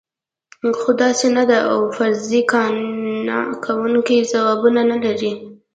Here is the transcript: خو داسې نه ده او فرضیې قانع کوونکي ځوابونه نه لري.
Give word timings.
خو 0.79 0.89
داسې 1.03 1.27
نه 1.37 1.43
ده 1.49 1.57
او 1.71 1.79
فرضیې 1.95 2.41
قانع 2.51 3.39
کوونکي 3.65 4.17
ځوابونه 4.31 4.81
نه 4.91 4.97
لري. 5.05 5.31